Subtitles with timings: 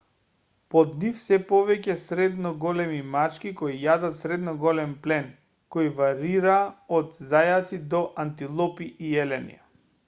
[0.75, 5.29] под нив се повеќе средно големи мачки кои јадат средно голем плен
[5.77, 6.57] кој варира
[7.01, 9.63] од зајаци до антилопи и елени